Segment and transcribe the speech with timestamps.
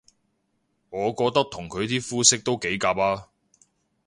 [0.89, 3.27] 我覺得同佢啲膚色都幾夾吖